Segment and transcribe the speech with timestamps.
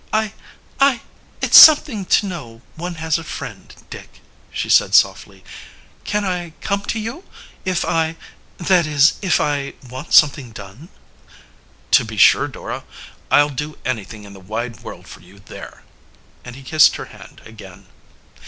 [0.11, 0.33] "I
[0.79, 1.01] I;
[1.43, 5.43] it's something to know one has a friend, Dick," she said softly.
[6.05, 7.23] "Can I come to you
[7.65, 8.15] if I
[8.57, 10.89] that is if I want something done?"
[11.91, 12.83] "To be sure, Dora
[13.29, 15.83] I'll do anything in the wide world for you there!"
[16.43, 17.85] and he kissed her hand again.